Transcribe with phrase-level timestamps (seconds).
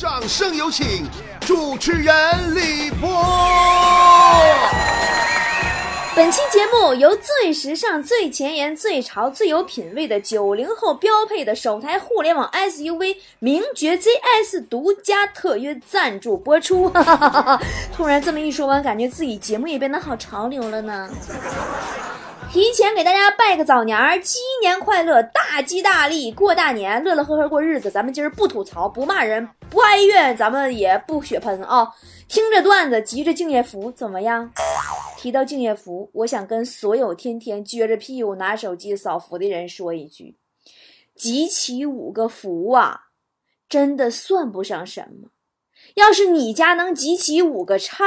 [0.00, 1.06] 掌声有请
[1.42, 2.14] 主持人
[2.54, 3.06] 李波。
[6.16, 16.90] 本期节目由最时尚、最前沿、最潮、最有品位的九零后标配的首台互联网 SUV 名爵 ZS 独家特约赞助播出。
[17.94, 21.10] 突然这么一说完，感觉自己节目也变得好潮流了呢。
[22.52, 27.88] 提前给大家拜个早年儿，鸡年快乐，大吉大利，过大年，乐乐呵呵过日子。
[27.88, 31.88] 咱们今儿不吐槽，不骂人，不哀怨，咱们也不血喷啊！
[32.26, 34.50] 听着段子，集着敬业福，怎么样？
[35.16, 40.36] 提到敬业福，我想跟所有天天撅着屁股拿手机扫福的人说一句：
[41.14, 43.02] 集齐五个福啊，
[43.68, 45.28] 真的算不上什么。
[45.94, 48.04] 要是你家能集齐五个差，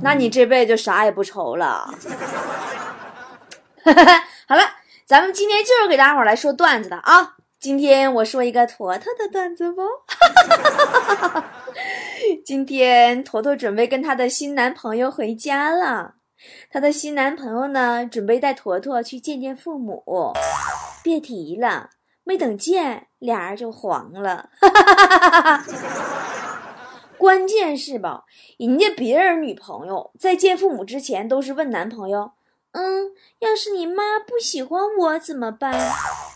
[0.00, 1.92] 那你这辈子就啥也不愁了。
[4.48, 4.62] 好了，
[5.04, 7.36] 咱们今天就是给大伙来说段子的啊。
[7.60, 9.82] 今天我说一个坨坨的段子不？
[12.44, 16.14] 今天坨坨准备跟她的新男朋友回家了。
[16.70, 20.32] 她的新男朋友呢，准备带坨坨去见见父母。
[21.04, 21.90] 别提了，
[22.24, 24.50] 没等见，俩人就黄了。
[27.16, 28.24] 关键是吧，
[28.58, 32.32] 人家别人女朋友在见父母之前都是问男朋友。
[32.78, 35.90] 嗯，要是你妈不喜欢我怎么办？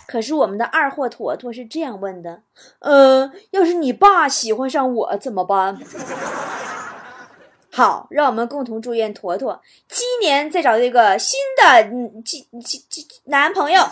[0.08, 2.40] 可是我们的二货坨坨是这样问的：
[2.78, 5.78] 嗯，要是你爸喜欢上我怎么办？
[7.70, 13.82] 好，让我们共同祝愿坨坨今年再找一个新的嗯，这这这男朋友。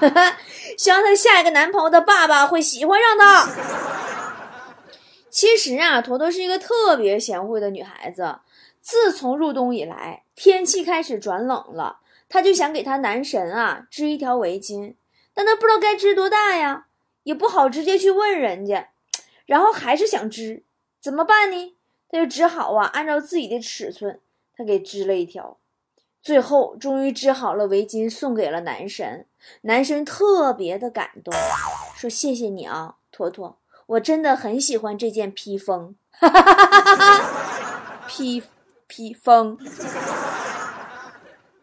[0.78, 3.48] 希望他下一个男朋友的爸爸会喜欢上他。
[5.28, 8.36] 其实啊，坨坨是一个特别贤惠的女孩子。
[8.80, 14.94] 自从入冬以来，天气开始转冷了，她就想给她男神啊织一条围巾，
[15.32, 16.86] 但她不知道该织多大呀，
[17.22, 18.88] 也不好直接去问人家，
[19.46, 20.64] 然后还是想织，
[21.00, 21.76] 怎么办呢？
[22.08, 24.18] 她就只好啊按照自己的尺寸，
[24.56, 25.58] 她给织了一条，
[26.20, 29.26] 最后终于织好了围巾，送给了男神。
[29.62, 31.32] 男神特别的感动，
[31.96, 38.42] 说：“谢谢你啊，坨坨，我真的很喜欢这件披风，哈 哈披。”
[38.90, 39.56] 披风。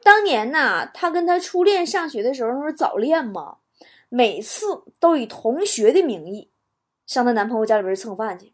[0.01, 3.57] 当年呐，她跟她初恋上学的时候，那是早恋嘛，
[4.07, 4.65] 每次
[4.97, 6.49] 都以同学的名义
[7.05, 8.53] 上她男朋友家里边蹭饭去。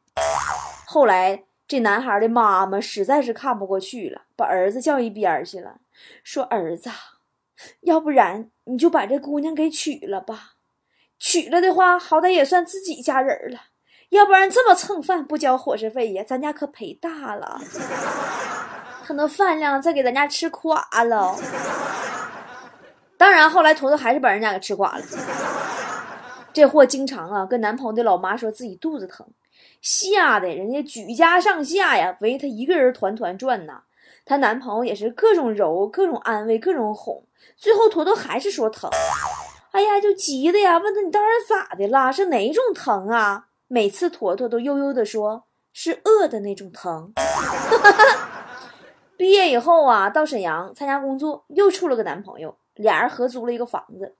[0.88, 5.78] 后来这男孩的妈妈实在是看不过去了，把儿子叫一边去了，
[6.24, 6.90] 说：“儿子，
[7.82, 10.56] 要不然你就把这姑娘给娶了吧，
[11.20, 13.73] 娶了的话，好歹也算自己家人了。
[14.14, 17.60] 要不然这么蹭饭不交伙食费呀，咱家可赔大了。”
[19.06, 21.36] 他那饭量再给咱家吃垮了。
[23.18, 25.04] 当然，后来坨坨还是把人家给吃垮了。
[26.54, 29.28] 这货经常啊跟男朋友的老妈说自己肚子疼，
[29.82, 33.82] 吓得人家举家上下呀围他一个人团团转呐。
[34.26, 37.26] 她男朋友也是各种揉、各种安慰、各种哄，
[37.58, 38.90] 最后坨坨还是说疼。
[39.72, 42.10] 哎呀，就急的呀，问他你到底咋的了？
[42.14, 43.48] 是哪种疼啊？
[43.74, 47.12] 每次坨坨都悠悠的说，是饿的那种疼。
[49.18, 54.14] 毕业以后啊，到沈阳参加工作，又处了个男朋友，俩人合租了一个房子。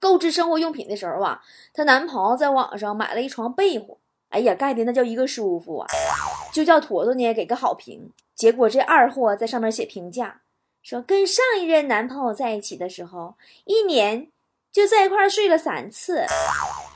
[0.00, 1.40] 购置生活用品的时候啊，
[1.72, 5.86] 她男朋友在网上买了一床被窝，哎呀，盖的那叫一个舒服啊，
[6.52, 8.10] 就叫坨坨呢给个好评。
[8.34, 10.40] 结果这二货在上面写评价，
[10.82, 13.36] 说跟上一任男朋友在一起的时候，
[13.66, 14.32] 一年
[14.72, 16.26] 就在一块睡了三次，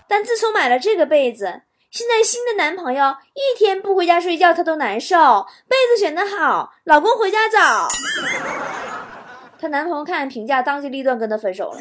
[0.09, 1.63] 但自从买了这个被子。
[1.91, 5.17] 现在新的男朋友一天不回家睡觉，她都难受。
[5.67, 7.89] 被子选的好，老公回家早。
[9.59, 11.81] 她男朋友看评价，当机立断跟她分手了。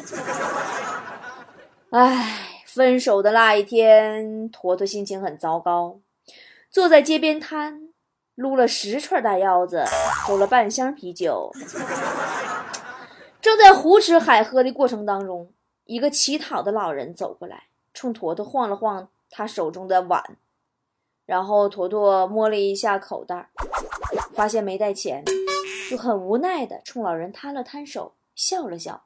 [1.90, 5.98] 唉，分手的那一天，坨坨心情很糟糕，
[6.70, 7.90] 坐在街边摊，
[8.34, 9.84] 撸了十串大腰子，
[10.26, 11.52] 抽了半箱啤酒。
[13.42, 15.52] 正在胡吃海喝的过程当中，
[15.84, 19.08] 一个乞讨的老人走过来，冲坨坨晃了晃。
[19.30, 20.36] 他手中的碗，
[21.26, 23.50] 然后坨坨摸了一下口袋，
[24.34, 25.24] 发现没带钱，
[25.90, 29.04] 就很无奈的冲老人摊了摊手，笑了笑。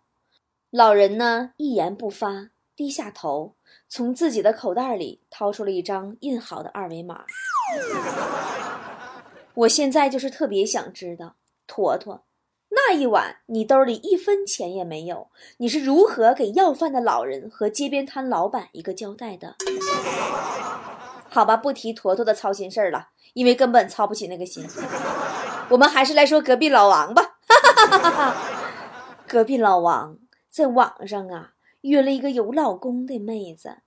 [0.71, 3.55] 老人呢，一言不发，低下头，
[3.89, 7.25] 从自己的口袋里掏出了一张印好的二维码。
[9.55, 11.37] 我现在就是特别想知道，
[11.67, 12.25] 坨坨。
[12.75, 15.29] 那一晚，你兜里一分钱也没有，
[15.59, 19.57] 你是如何给要饭的老人和街边摊老板一个交代的？
[21.29, 24.67] 好吧，不提坨坨的操心事儿了，因为根本操不起那个心。
[25.69, 27.37] 我们还是来说隔壁老王吧。
[29.29, 30.19] 隔壁老王
[30.51, 31.53] 在网上啊
[31.83, 33.79] 约了一个有老公的妹子，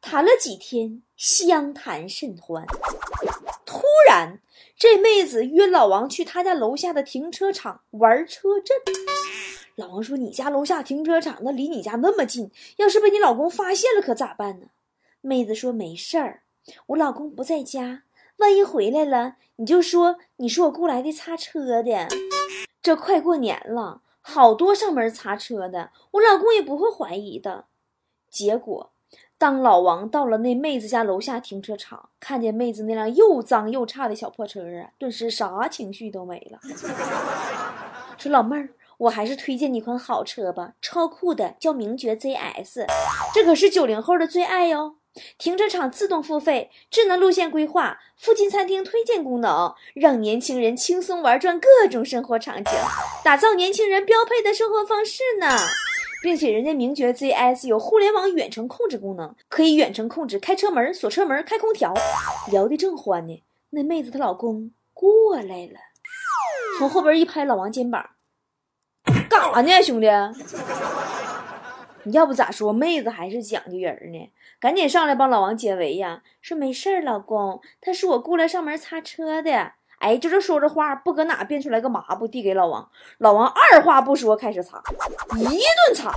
[0.00, 2.64] 谈了几天，相谈甚欢。
[3.74, 4.40] 突然，
[4.76, 8.76] 这妹子约老王去她家楼下的停车场玩车震。
[9.74, 14.66] 老王说：“你家楼下停车场那离你家那么近，要是被你老公发现了，可咋办呢？”
[15.20, 16.42] 妹子说：“没事儿，
[16.86, 18.04] 我老公不在家，
[18.36, 22.06] 万一回来了，你就说你是我雇来的擦车的。
[22.80, 27.66] 这快过年了。”好多上门擦车的，我老公也不会怀疑的。
[28.30, 28.93] 结果，
[29.44, 36.58] 当老王到了那妹子家楼下停车场，看见妹子那辆又脏又差的小破车啊，顿时啥情绪都没了。
[38.16, 42.86] 说老妹儿，我还是推荐你款好车吧，超酷的，叫名爵 ZS，
[43.34, 44.94] 这可是九零后的最爱哟。
[45.36, 52.72] 停车场自动付费，智能路线规划，附近餐厅推荐功能，让年轻人轻松玩转各种生活场景，
[53.22, 55.46] 打造年轻人标配的生活方式呢。
[56.24, 61.92] 并且人家名爵 ZS 有互联网远程控制功能，可以远程控制开车门、锁车门、开空调。
[62.50, 65.78] 聊得正欢呢，那妹子她老公过来了，
[66.78, 68.12] 从后边一拍老王肩膀
[69.28, 70.06] ：“干啥呢，兄弟？”
[72.04, 76.22] 你要不咋说，妹子还是讲究人呢，赶紧上来帮老王解围呀！
[76.40, 79.72] 说没事儿，老公，他是我雇来上门擦车的。
[80.04, 82.86] 哎，就这说着话，不搁哪变出来个抹布递给老王，
[83.16, 84.82] 老王二话不说开始擦，
[85.34, 86.14] 一顿擦，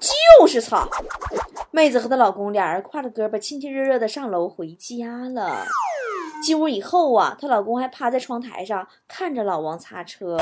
[0.00, 0.88] 就是擦。
[1.70, 5.64] 妹子和她老公俩人挎着胳膊，亲亲热热的上楼回家了。
[6.42, 10.36] 进屋以后啊，她老公还趴在窗台上看着老王擦车。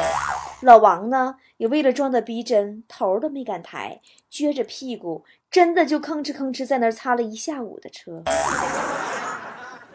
[0.63, 4.01] 老王呢，也为了装的逼真，头都没敢抬，
[4.33, 8.23] 撅着屁股，真的就吭哧吭哧在那儿擦了一下午的车。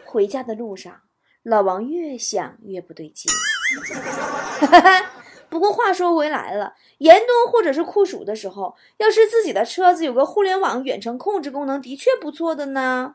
[0.04, 0.94] 回家的路上，
[1.48, 3.30] 老王越想越不对劲。
[5.48, 13.14] 不过话说回来了，严冬或者是酷暑的时候，要是自己的车子有个互联网远程控制功能，的确不错的呢。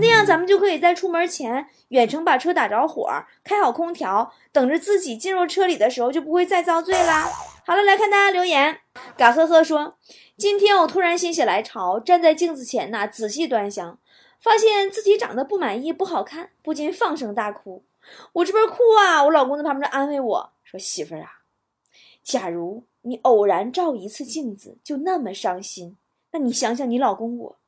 [0.00, 3.06] 那样咱们就可以在出门前远程把车打着火，
[3.44, 7.30] 开好空调，等着自己进入车里的时候就不会再遭罪啦。
[7.66, 8.78] 好了，来看大家留言。
[9.18, 9.98] 嘎呵呵说，
[10.38, 13.98] 今天我突然心血来潮，站在镜子前呐，仔细端详，
[14.38, 17.84] 发现自己长得不满意，不好看，不禁放声大哭。
[18.32, 21.42] 我这边哭啊，我老公在旁边安慰我说：“媳妇儿啊，
[22.22, 25.96] 假如你偶然照一次镜子就那么伤心，
[26.30, 27.58] 那你想想你老公我。”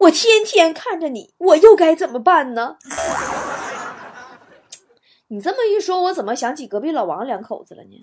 [0.00, 2.78] 我天天看着你，我又该怎么办呢？
[5.28, 8.00] 你这么一说，我怎么想起隔壁老王两口子了呢？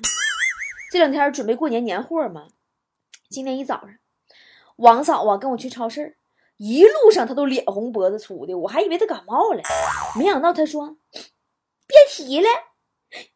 [0.92, 2.48] 这两天准备过年年货嘛。
[3.30, 3.90] 今天一早上，
[4.78, 6.16] 王嫂啊跟我去超市，
[6.58, 9.62] 一路上他都脸红脖子粗的，我还以为他感冒了，
[10.18, 10.96] 没想到他说
[11.86, 12.48] ：“别提了，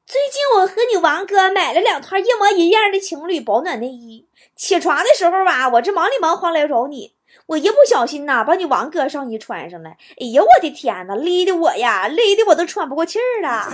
[0.06, 9.90] 最近我和你王哥买了两套一模一样的情侣保暖内衣，起床的时候吧，我这忙里忙慌来找你。”我一不小心呐，把你王哥上衣穿上了。
[10.20, 13.72] 哎呀，我的天呐，勒的我呀，勒的我都喘不过气儿了。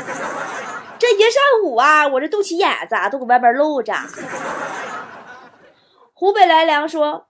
[0.99, 3.93] 这一上午啊，我这肚脐眼子都搁外边露着。
[6.13, 7.24] 湖北来良说，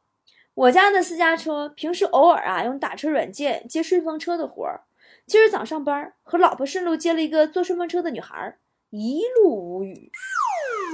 [0.55, 4.81] 我家的私家车平时偶尔啊用打车软件接顺风车的活儿。
[5.27, 8.57] 今儿早上班和老婆顺路接了一个坐顺风车的女孩，
[8.89, 10.09] 一路无语。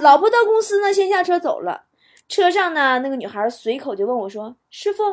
[0.01, 1.83] 老婆到公司呢，先下车走了。
[2.27, 5.03] 车上呢，那个女孩随口就问我说：“师傅，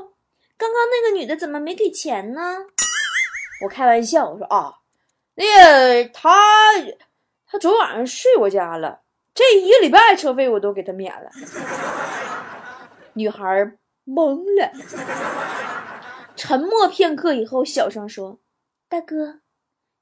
[0.56, 2.56] 刚刚那个女的怎么没给钱呢？”
[3.64, 4.72] 我开玩笑我说：“啊，
[5.34, 6.32] 那个她，
[7.46, 9.00] 她昨晚上睡我家了，
[9.34, 11.28] 这一个礼拜车费我都给她免了。
[13.14, 13.72] ”女孩
[14.08, 14.72] 懵了，
[16.34, 18.38] 沉默片刻以后，小声说
[18.88, 19.40] ：“大哥，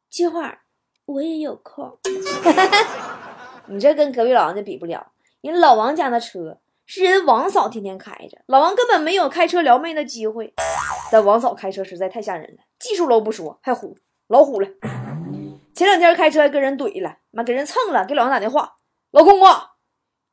[0.08, 0.60] 今晚
[1.06, 1.98] 我也有空。
[3.66, 6.58] ”你这跟隔壁老王家比不了，人老王家的车。
[6.88, 10.54] 是人王嫂天天开着，老王根本没有开车撩妹的机会。
[11.10, 13.98] 但王嫂开车实在太吓人了，技术楼不说，还虎，
[14.28, 14.68] 老虎了。
[15.74, 18.76] 前两天开车还跟人怼了，妈给人蹭了，给老王打电话，
[19.10, 19.72] 老公啊，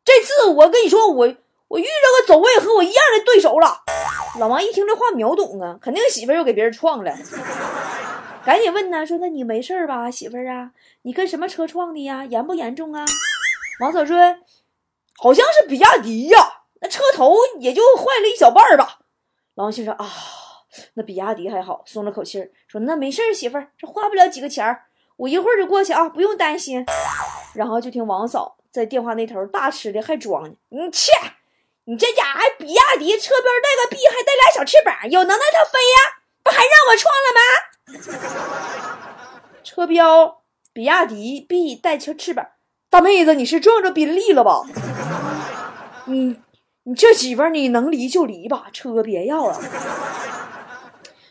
[0.06, 1.36] 这次我跟你说，我
[1.74, 3.82] 我遇着个走位和我一样的对手了。
[4.40, 7.12] 老王一听这话秒懂啊，肯定媳妇又给别人撞了，
[8.46, 10.70] 赶紧问他说：“那你没事吧，媳妇儿啊？
[11.02, 12.26] 你跟什么车撞的呀？
[12.26, 13.04] 严不严重啊？”
[13.82, 14.16] 王嫂说。
[15.20, 16.38] 好像是比亚迪呀，
[16.82, 19.00] 那车头也就坏了一小半吧。
[19.54, 20.06] 老王心说啊，
[20.96, 26.86] 那比亚迪还好，松了口气儿，说那没事，媳妇儿，这花不了几个钱儿，我一会儿就过去啊，不用担心。
[27.54, 31.14] 然后就听王嫂在电话那头大吃的还装呢，你切，
[31.86, 35.98] 你这家还比亚迪车边带个 B，还带俩小翅膀，有能耐它飞呀？
[36.42, 37.34] 不还让我撞了
[38.96, 39.10] 吗？
[39.64, 42.48] 车标比亚迪 B 带车翅膀。
[42.90, 44.62] 大妹子，你是撞着宾利了吧？
[46.08, 46.40] 你
[46.84, 49.60] 你这媳妇儿，你能离就离吧，车别要了。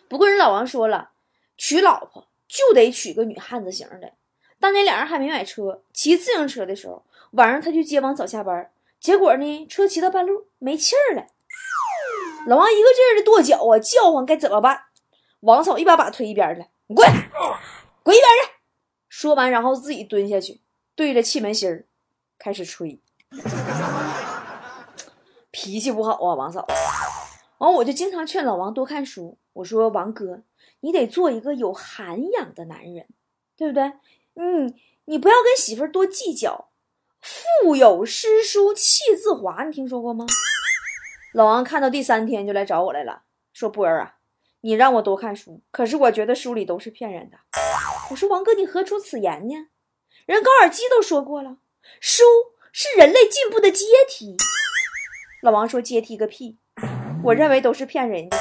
[0.09, 1.13] 不过人老王说了，
[1.57, 4.13] 娶老婆就得娶个女汉子型的。
[4.61, 8.71] 当年俩人还没买车，骑自行车的时候，晚上他去接王嫂下班，
[9.03, 11.27] 结果呢，车骑到半路没气儿了。
[12.47, 14.85] 老王一个劲儿的跺脚啊，叫唤该怎么办？
[15.41, 17.05] 王嫂一把把推一边去，你滚，
[18.05, 18.53] 滚一边去！
[19.09, 20.61] 说完，然后自己蹲下去，
[20.95, 21.85] 对着气门芯儿
[22.39, 23.01] 开始吹。
[25.51, 26.65] 脾气不好啊，王嫂。
[27.59, 29.37] 完，我就经常劝老王多看书。
[29.55, 30.45] 我说，王哥，
[30.81, 33.09] 你得做一个有涵养的男人，
[33.57, 33.93] 对不对？
[34.35, 34.73] 嗯，
[35.07, 36.69] 你不要跟媳妇儿多计较。
[37.23, 40.27] 腹有诗书气自华，你听说过吗？
[41.33, 44.17] 老王看到第三天就来找我来了，说波儿啊，
[44.63, 47.39] 你让我多看书，可是我觉得书里都是骗人的。
[48.11, 49.69] 我说王哥，你何出此言呢？
[50.27, 51.59] 人高尔基都说过了，
[52.01, 52.25] 书
[52.73, 54.37] 是人类进步的阶梯。
[55.43, 56.59] 老王说：“阶梯个屁！
[57.25, 58.37] 我认为都是骗人的。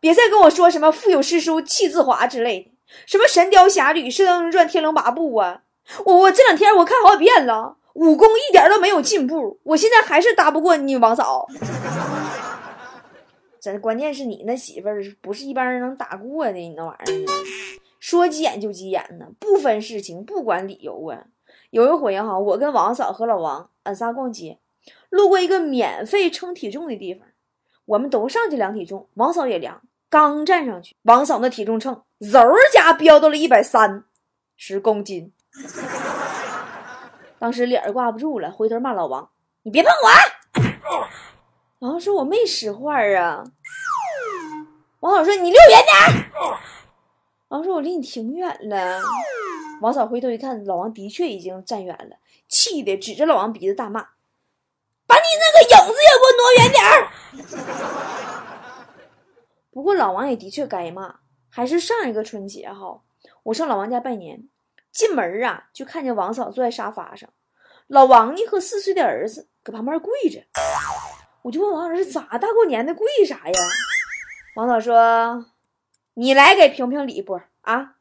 [0.00, 2.70] 别再跟我说什么‘腹有诗书气自华’之类的，
[3.06, 5.62] 什么《神雕侠侣》《射雕英雄传》《天龙八部》啊！
[6.04, 11.46] 我我这两天我看好几遍了，武功一点都没有进步，我现在还是打不过你王嫂。
[13.60, 17.26] 真关键是你那媳妇儿不是一般人能打过的，你那玩意儿
[17.98, 21.24] 说急眼就急眼呢，不分事情，不管理由啊！
[21.70, 24.58] 有一回哈，我跟王嫂和老王俺仨逛街。”
[25.10, 27.26] 路过一个免费称体重的地方，
[27.86, 29.08] 我们都上去量体重。
[29.14, 34.04] 王嫂也量，刚站上去，王嫂那体重秤嗖儿家飙到了一百三
[34.56, 35.32] 十公斤。
[37.38, 39.30] 当时脸儿挂不住了，回头骂老王
[39.62, 40.08] ：“你别碰我！
[41.80, 43.44] ”老王说：“我没使坏啊。”
[45.00, 46.30] 王嫂说：“你离我远点。”
[47.48, 49.00] 王说：“我离你挺远了。”
[49.82, 52.16] 王嫂回头一看，老王的确已经站远了，
[52.48, 54.00] 气得指着老王鼻子大骂。
[55.06, 57.08] 把你那个影子也给我挪远点儿。
[59.70, 61.16] 不过老王也的确该骂，
[61.50, 63.02] 还是上一个春节哈，
[63.44, 64.48] 我上老王家拜年，
[64.96, 67.28] 进门啊就看见王嫂坐在沙发上，
[67.86, 70.42] 老王呢和四岁的儿子搁旁边跪着，
[71.42, 73.52] 我就问王嫂是咋大过年的跪啥呀？
[74.56, 75.44] 王嫂说
[76.14, 77.96] ：“你来给评评理不啊？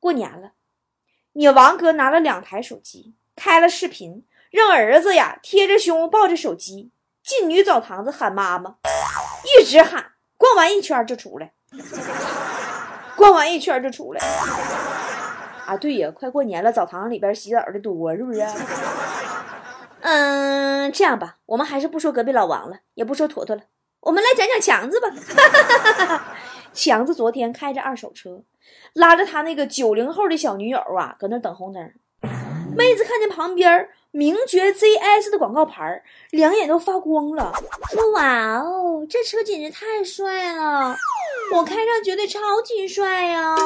[0.00, 0.54] 过年了，
[1.34, 6.90] 你王哥拿了两台手机，开了视频。”让儿子呀贴着胸抱着手机
[7.22, 8.76] 进女澡堂子喊妈妈，
[9.60, 11.52] 一直喊，逛完一圈就出来，
[13.16, 14.95] 逛完一圈就出来。
[15.66, 18.40] 啊，对呀，快过年了，澡堂里边洗澡的多，是不是？
[20.00, 23.62] 嗯，这样吧，我们还是不说隔壁老王了，也不说坨坨了，
[24.00, 26.24] 我们来讲讲强子吧。
[26.72, 28.42] 强子昨天开着二手车，
[28.92, 31.92] 拉着他那个九零后的小女友啊，搁那等红灯。
[32.76, 37.50] 妹子看见旁边名爵 ZS 的广告牌，两眼都发光了，
[37.90, 40.94] 说：“哇哦，这车简直太帅了！
[41.54, 43.56] 我开上绝对超级帅呀！”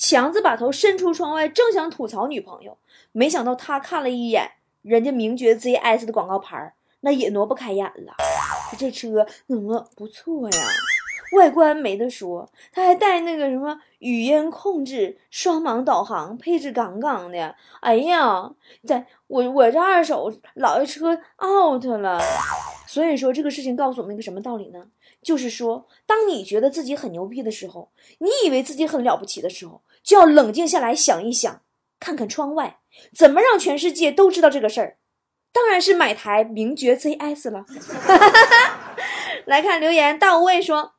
[0.00, 2.78] 强子把头伸出窗外，正想吐槽女朋友，
[3.12, 8.14] 没想到他看了一眼人家名爵 ZS 的广告牌，那也挪不开眼了。
[8.78, 10.58] 这车怎么不错呀。
[11.36, 17.54] 外观没得说，它还带那个什么语音控制、双盲导航，配置杠杠的。
[17.80, 18.50] 哎呀，
[18.84, 22.18] 在我我这二手老爷车 out 了。
[22.88, 24.84] 所以说这个事情告诉我们一个什么道理呢？
[25.22, 31.62] 就是说，当你觉得自己很牛逼的时候，你以为自己很了不起的时候，就要冷静下来想一想，
[31.98, 32.80] 看看窗外，
[33.16, 34.96] 怎么让全世界都知道这个事儿？
[35.52, 37.66] 当然是买台名爵 ZS 了。
[39.46, 40.94] 来看留言，大无畏说。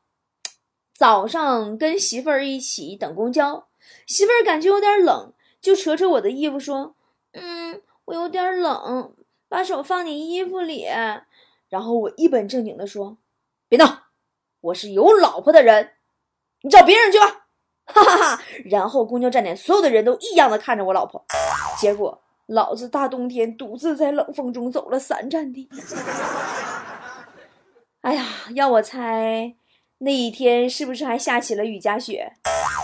[0.94, 3.66] 早上跟媳妇儿一起等公交，
[4.06, 6.94] 媳妇儿感觉有点冷，就扯扯我的衣服说
[7.32, 9.16] ：“嗯，我有点冷，
[9.48, 10.86] 把手放你衣服里。”
[11.68, 13.16] 然后我一本正经的说
[13.68, 14.01] ：“别闹，
[14.62, 15.90] 我是有老婆的人，
[16.62, 17.46] 你找别人去吧。”
[17.84, 18.42] 哈哈哈。
[18.64, 21.22] 然后公交站点所有的人都异样的看着我老婆，
[21.78, 25.68] 结果老子大冬天独自在冷风中走了三站地。
[28.00, 29.54] 哎呀，要我猜。
[29.98, 32.32] 那一天是不是还下起了雨夹雪，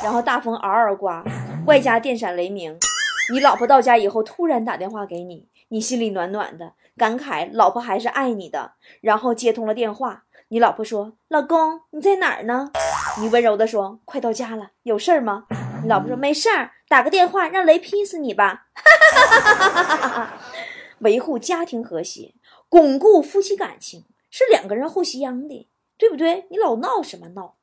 [0.05, 1.25] 然后大风嗷嗷刮，
[1.67, 2.79] 外加电闪雷鸣？
[3.33, 8.75] 你老婆到家以后突然打电话给你，你心里暖暖的，感慨老婆还是爱你的。
[9.01, 12.71] 然后接通了电话，你老婆说：“老公，你在哪儿呢？”
[13.21, 15.45] 你温柔的说：“快到家了，有事儿吗？”
[15.83, 18.67] 你老婆说：“没事儿，打个电话让雷劈死你吧。”
[21.01, 22.35] 维护家庭和谐，
[22.69, 25.69] 巩固夫妻感情，是两个人互相的。
[25.99, 26.47] 对不对？
[26.49, 27.57] 你老闹什么闹？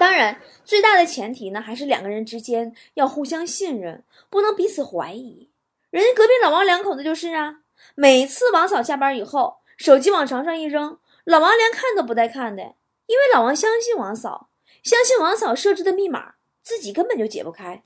[0.00, 5.48] 当然，最大的前提呢，还是两个人之间要互相信任，不能彼此怀疑。
[5.90, 7.60] 人家隔壁老王两口子就是啊，
[7.94, 12.62] 每次王嫂下班以后，手机往床上一扔，老王连看都不带看的，
[13.04, 14.48] 因为老王相信王嫂，
[14.82, 17.84] 相信王嫂设置的密码，自己根本就解不开。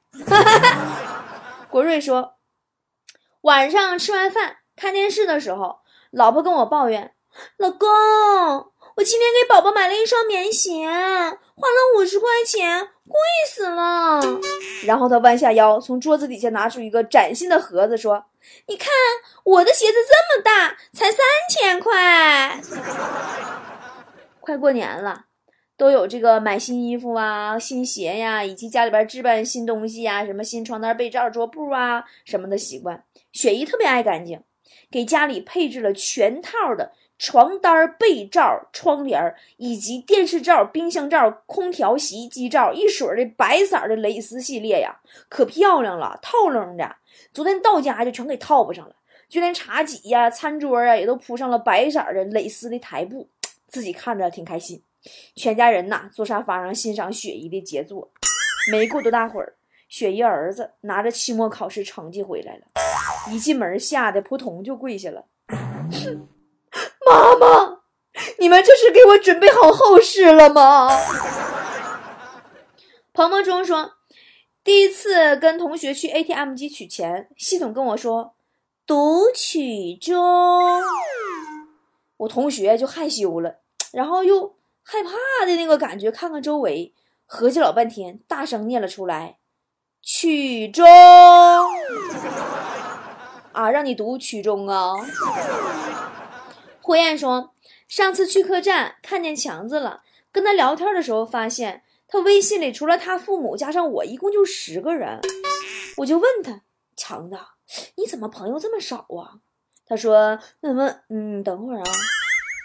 [1.69, 2.35] 国瑞说，
[3.41, 5.81] 晚上吃完饭看电视的时候，
[6.13, 7.15] 老婆跟我抱怨
[7.59, 13.19] ：“老公，我今天给宝宝买了一双棉鞋，花了五十块钱，贵
[13.51, 14.21] 死了。”
[14.87, 18.25] 然后他弯下腰，从桌子底下拿出一个崭新的盒子，说
[18.67, 18.91] ：“你看，
[19.45, 21.19] 我的鞋子这么大，才三
[21.49, 22.61] 千块。”
[24.41, 25.27] 快过年了，
[25.77, 33.05] 都有这个买新衣服啊、新鞋呀，以及家里边置办新东西呀，什么新床单、被罩、桌布啊什么的习惯。
[33.33, 34.43] 雪姨特别爱干净，
[34.91, 36.93] 给家里配置了全套的
[37.23, 44.99] 床单、被罩、窗帘以及电视罩、冰箱罩、空调、洗衣机罩，一水的白色的蕾丝系列呀，
[45.29, 46.97] 可漂亮了，套楞的。
[47.33, 48.97] 昨天到家就全给套不上了，
[49.29, 53.29] 就连茶几呀、餐桌啊，也都铺上了白色的蕾丝的台布。
[53.69, 54.83] 自己看着挺开心，
[55.37, 58.11] 全家人呐坐沙发上欣赏雪姨的杰作。
[58.73, 59.55] 没过多大会儿，
[59.89, 62.63] 雪姨儿子拿着期末考试成绩回来了，
[63.31, 65.25] 一进门吓得扑通就跪下了
[67.13, 67.79] ：“妈妈，
[68.39, 70.89] 你们这是给我准备好后事了吗？”
[73.13, 73.93] 彭彭中说
[74.65, 78.35] ：“第一次跟同学去 ATM 机取钱，系统跟我说
[78.87, 80.83] 读取中，
[82.17, 83.57] 我同学就害羞了。”
[83.93, 85.11] 然后又害怕
[85.45, 86.95] 的那个感觉，看看周围，
[87.27, 89.37] 合计老半天，大声念了出来
[90.01, 90.87] ：“取中
[93.53, 94.95] 啊，让你读曲中啊。”
[96.83, 97.55] 霍燕说
[97.87, 105.21] ：“上次去客栈看见强子了，跟他聊天的时候发现他微信里除了他父母加上我，一共就十个人。
[105.99, 106.63] 我就问他：
[106.97, 107.39] 强子，
[107.97, 109.39] 你怎么朋友这么少啊？
[109.87, 111.85] 他说：那么，嗯，等会儿啊。”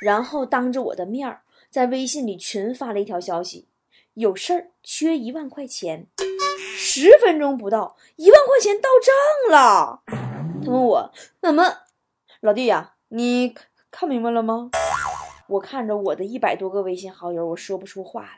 [0.02, 3.68] 然后当着我的面儿，在微信里群发了一条消息
[4.16, 6.08] ：“有事儿，缺一万块钱。”
[6.76, 10.01] 十分钟不到，一万块钱到账了。
[10.64, 11.80] 他问我：“怎么，
[12.40, 13.56] 老弟呀，你
[13.92, 14.70] 看明白了吗？”
[15.48, 18.30] 我看着我的一百多个微信好友，我说不出话来。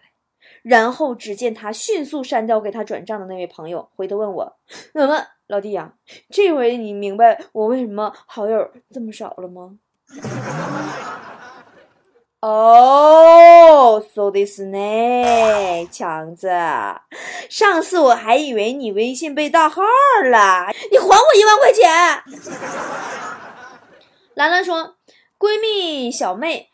[0.63, 4.57] 然后只见他迅速删掉给他转账的那位朋友，回头问我
[4.93, 5.93] ：“怎么，老弟呀，
[6.29, 9.77] 这回你明白我为什么好友这么少了吗？”
[12.41, 16.47] 哦，so this 呢，强子，
[17.49, 19.81] 上次我还以为你微信被盗号
[20.31, 22.23] 了，你还我一万块钱。
[24.35, 24.95] 兰兰说，
[25.39, 26.69] 闺蜜小妹，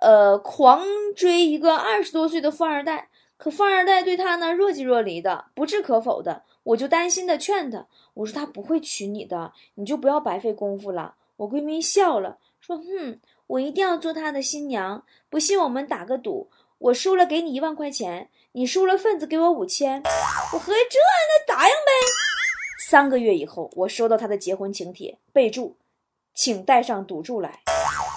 [0.00, 11.14] 呃，狂追一个二十多岁的富二代，可富二代对她呢若即若离的，不置可否的，我就担心的劝她，我说他不会娶你的，你就不要白费功夫了。
[11.36, 13.20] 我闺蜜笑了，说，哼。
[13.46, 20.02] 我一定要做他的新娘，不信我们打个赌，我输了给你一万块钱，你输了份子给我五千，
[20.52, 21.90] 我合计这那答应呗。
[22.78, 25.78] 三个月以后，我收到他的结婚请帖，备注，
[26.34, 27.62] 请带上赌注来。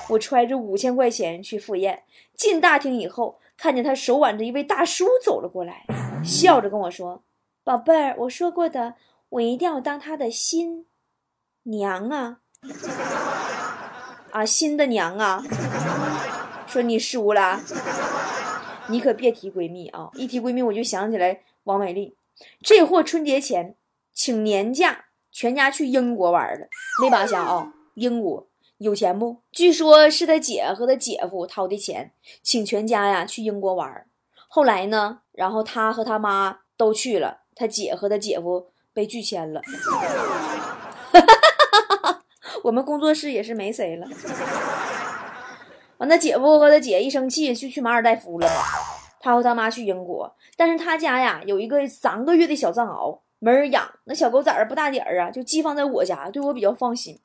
[0.09, 2.03] 我揣着五千块钱去赴宴，
[2.35, 5.85] 进大厅以后，看见他手挽着一位大叔走了过来，
[6.23, 7.23] 笑着跟我说
[7.63, 8.95] ：“宝贝儿，我说过的，
[9.29, 10.85] 我一定要当他的新
[11.63, 12.39] 娘啊。”
[14.31, 15.43] 啊，新的娘啊，
[16.65, 17.59] 说你输了，
[18.87, 20.09] 你可别提闺蜜啊！
[20.13, 22.15] 一提闺蜜，我就想起来王美丽，
[22.61, 23.75] 这货春节前
[24.13, 26.67] 请年假，全家去英国玩了。
[27.01, 28.47] 没扒瞎啊，英国
[28.83, 29.43] 有钱不？
[29.51, 34.07] 据说是他姐和他姐夫掏的钱，请全家呀去英国玩。
[34.47, 39.61] 后来呢，然后他和他妈都去了，他姐和他姐夫被拒签了。
[42.63, 44.07] 我们工作室也是没谁了。
[45.99, 48.49] 完，他姐夫和他姐一生气就去马尔代夫了。
[49.19, 53.87] 他和他妈去英国，但是他家呀有一个三个月的小藏獒，没人养。
[54.05, 57.19] 那小狗崽儿不大点儿啊，就寄放在我家，对我比较放心。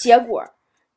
[0.00, 0.42] 结果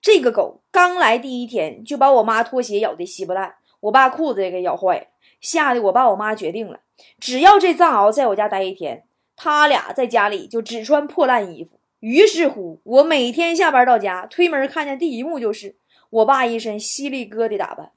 [0.03, 5.05] 这个狗刚来第一天就把我妈拖鞋咬得稀巴烂，我爸裤子也给咬坏了，
[5.39, 6.79] 吓得我爸我妈决定了，
[7.21, 9.05] 只要这藏獒在我家待一天，
[9.37, 11.79] 他俩在家里就只穿破烂衣服。
[12.01, 15.77] 于是乎，我每天下班到家，推门看见第一幕就是
[16.09, 17.89] 我爸一身犀利哥的打扮，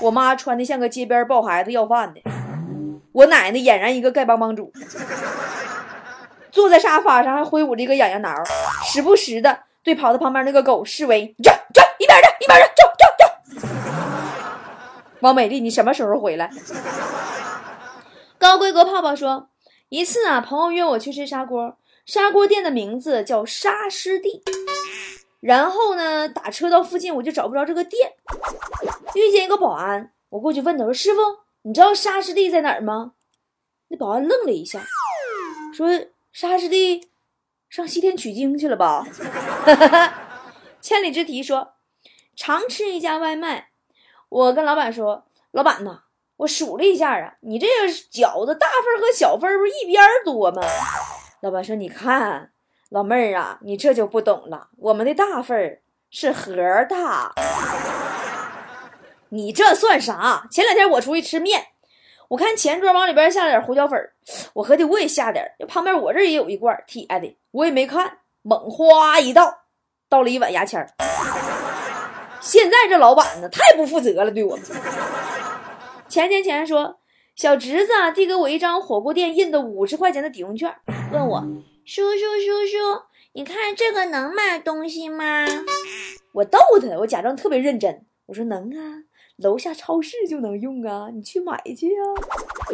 [0.00, 2.22] 我妈穿的像个街边抱孩子要饭的，
[3.12, 4.72] 我奶奶俨然一个丐帮帮主，
[6.50, 8.34] 坐在沙发上还挥舞着一个痒痒挠，
[8.86, 13.68] 时不时的对跑到旁边那个狗示威：“站站一边去，一边去，走走走。”
[15.20, 16.50] 王美丽，你什么时候回来？
[18.38, 19.50] 高规格泡泡说，
[19.90, 21.76] 一次啊，朋友约我去吃砂锅。
[22.06, 24.42] 砂锅店的名字叫沙师弟，
[25.40, 28.12] 然后呢，打车到附近我就找不着这个店，
[29.14, 31.20] 遇见一个保安，我过去问他，说：“师傅，
[31.62, 33.12] 你知道沙师弟在哪儿吗？”
[33.88, 34.82] 那保安愣了一下，
[35.74, 35.88] 说
[36.30, 37.08] ：“沙师弟
[37.74, 39.04] 上西天取经去了吧？
[40.80, 41.72] ”千里之堤说
[42.36, 43.70] ：“常吃一家外卖，
[44.28, 46.02] 我跟老板说，老板呐，
[46.36, 50.62] 我数了一下啊，你这个饺子大份和小份不是一边多吗？”
[51.42, 52.52] 老板说：“你看，
[52.90, 56.54] 老妹儿啊，你这就不懂了，我们的大份儿是盒
[56.88, 57.32] 大。
[59.30, 60.46] ”你这算啥？
[60.48, 61.70] 前两天我出去吃面，
[62.28, 63.98] 我看前桌往里边下了点胡椒粉
[64.54, 69.52] 我合计我也下点旁边我这也有一罐铁的，我也没看，猛哗一倒，
[70.08, 70.86] 倒了一碗牙签
[72.40, 74.58] 现在这老板呢，太不负责了，对我。
[76.08, 76.98] 前天前说，
[77.34, 80.74] 小侄子递给我一张火锅店印的五十块钱的抵用券，
[81.12, 81.40] 问我
[81.86, 85.46] 叔叔叔叔，你看这个能买东西吗？
[86.32, 89.04] 我逗他，我假装特别认真，我说能啊。
[89.36, 92.00] 楼下超市就能用啊，你去买去呀。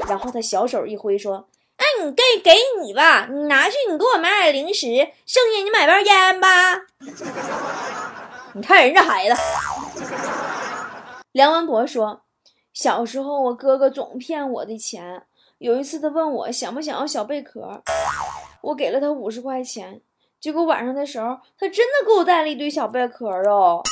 [0.08, 4.86] 然后他小手一挥说：“哎，你给给你吧，你拿去，你给我买点零食，
[5.24, 6.48] 剩下你买包烟吧。
[8.52, 9.34] 你看人这孩子。”
[11.32, 12.22] 梁文博说
[12.74, 15.22] ：“小时候我哥哥总骗我的钱，
[15.58, 17.82] 有一次他问我想不想要小贝壳，
[18.60, 20.02] 我给了他五十块钱，
[20.38, 23.82] 结果晚上的时候他真的给我带了一堆小贝壳哦，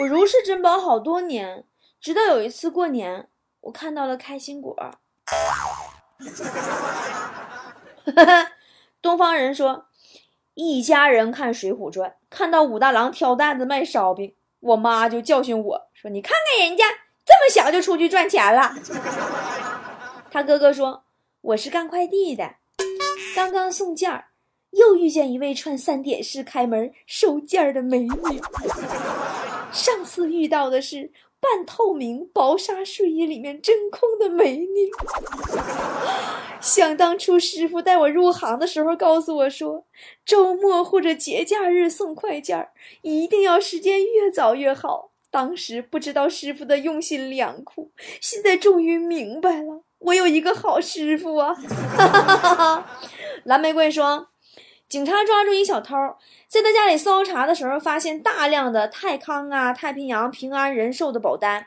[0.00, 1.64] 我如实珍宝好多年。”
[2.00, 3.28] 直到有一次过年，
[3.62, 4.76] 我看到了开心果。
[9.02, 9.86] 东方人说，
[10.54, 16.84] 一家人看《水浒传》，看到武大郎挑担子卖烧饼，我妈就教训我说：“你看看人家
[17.24, 18.74] 这么小就出去赚钱了。”
[20.30, 21.04] 他哥哥说
[21.42, 22.54] ：“我是干快递的，
[23.34, 24.26] 刚刚送件儿，
[24.70, 28.40] 又遇见一位穿三点式开门收件儿的美女。
[29.72, 34.90] 上次遇到的是。”半透明薄纱睡衣里面真空的美女。
[36.60, 39.84] 想当初师傅带我入行的时候告诉我说，
[40.24, 42.70] 周末或者节假日送快件儿
[43.02, 45.10] 一定要时间越早越好。
[45.30, 51.54] 当时不知道师傅的用心良苦，现在终于明白了，我有一个好师傅啊！
[51.54, 53.00] 哈哈哈哈哈
[53.44, 54.28] 蓝玫瑰说。
[54.88, 55.96] 警察抓住一小偷，
[56.46, 61.66] 在他家里搜查的时候，发现大量的泰康啊、太平洋、平安人寿的保单。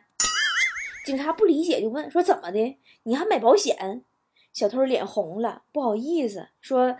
[1.06, 2.78] 警察不理解，就问说：“怎么的？
[3.04, 4.06] 你还买保险？”
[4.54, 6.96] 小偷脸红了，不好意思说：“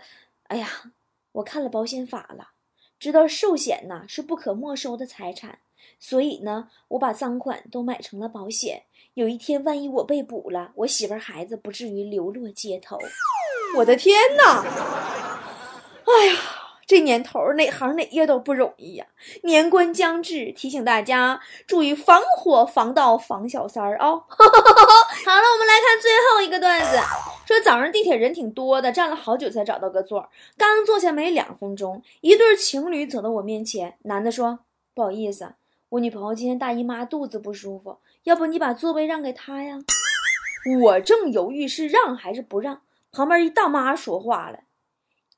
[0.48, 0.68] 哎呀，
[1.32, 2.50] 我看了保险法了，
[2.98, 5.60] 知道寿险呐是不可没收的财产，
[5.98, 8.82] 所以呢，我把赃款都买成了保险。
[9.14, 12.98] 有一天万一我被捕了，我媳妇孩子不至于流落街头。”
[13.78, 15.29] 我的天哪！
[16.18, 16.34] 哎呀，
[16.86, 19.06] 这年头哪行哪业都不容易呀！
[19.44, 24.06] 年关将至，提醒大家注意防火、防盗、防小三儿啊！
[24.10, 26.98] 好了，我们来看最后一个段子。
[27.46, 30.28] 说早上地铁人挺多的，站了好久才找到个座儿。
[30.56, 33.96] 刚坐下没两分钟，一对情侣走到我面前。
[34.02, 34.60] 男的说
[34.94, 35.54] ：“不好意思，
[35.90, 39.78] 我女朋友今天大姨妈，肚子不舒服，要不你把座位让给她呀？”
[40.82, 44.60] 我正犹豫是让还是不让，旁边一大妈说话了。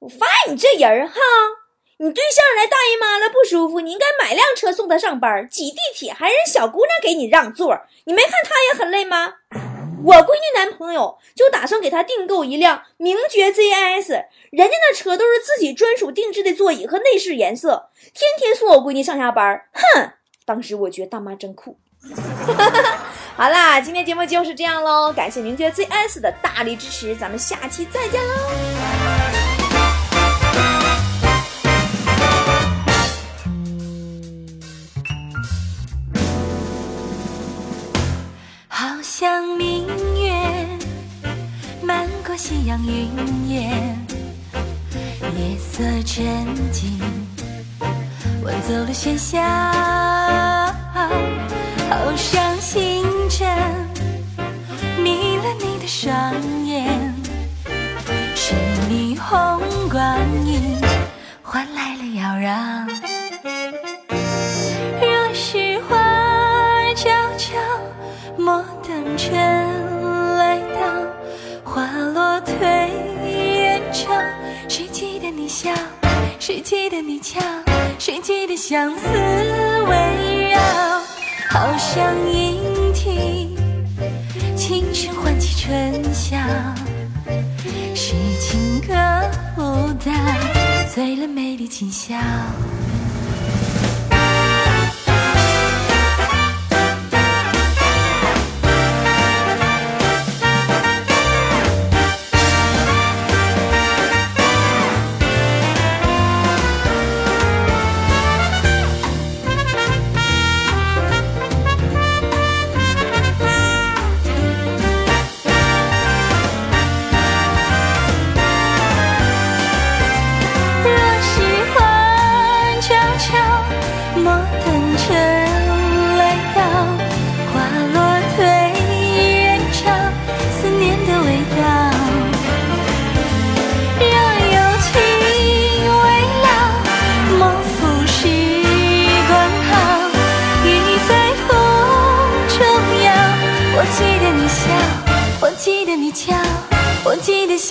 [0.02, 1.14] 我发现你这人哈，
[1.98, 9.34] 你对象来大姨妈了不舒服，你应该买辆车送她上班，挤地铁还让小姑娘给你让座，你没看她也很累吗？
[10.04, 19.62] 我闺女男朋友就打算给她订购一辆名爵 ZS，人家那车都是自己专属定制的座椅和内饰颜色，天天送我闺女上下班。
[19.72, 20.10] 哼，
[20.44, 21.78] 当时我觉得大妈真酷。
[23.36, 28.81] 好啦，今天节目就是这样喽，感谢名爵 ZS 的大力支持，咱们下期再见喽。
[38.94, 39.86] 好像明
[40.22, 40.30] 月
[41.82, 43.08] 漫过夕阳云
[43.48, 43.96] 烟，
[45.34, 47.00] 夜色沉静，
[48.44, 49.40] 挽走了喧嚣。
[51.88, 53.48] 好像星辰
[55.02, 56.12] 迷了你的双
[56.66, 57.14] 眼，
[58.36, 58.54] 是
[58.90, 60.78] 霓虹光影
[61.42, 63.21] 换来了妖娆。
[69.22, 70.80] 春来到，
[71.62, 72.58] 花落褪
[73.24, 74.12] 烟潮。
[74.68, 75.70] 谁记得你笑？
[76.40, 77.40] 谁记得你俏？
[78.00, 80.58] 谁记得相思围绕？
[81.50, 82.60] 好像莺
[82.92, 83.56] 啼，
[84.56, 86.36] 轻声唤起春晓。
[87.94, 88.92] 是情歌
[89.56, 90.10] 舞蹈，
[90.92, 92.16] 醉了美丽今宵。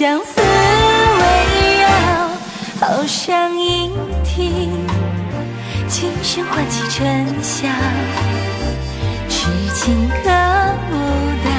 [0.01, 1.87] 相思围绕，
[2.79, 4.71] 好声音听，
[5.87, 7.67] 琴声唤起春晓。
[9.29, 10.31] 痴情歌
[10.89, 10.93] 舞
[11.43, 11.49] 蹈，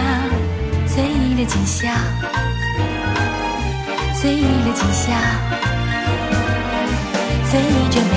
[0.93, 1.89] 醉了今宵，
[4.21, 5.13] 醉了今宵，
[7.49, 7.61] 醉
[7.93, 8.12] 着。